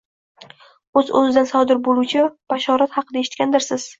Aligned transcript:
O‘z-o‘zidan 1.01 1.49
sodir 1.51 1.81
bo‘luvchi 1.89 2.25
“bashorat” 2.53 2.97
haqida 2.99 3.23
eshitgandirsiz. 3.25 3.89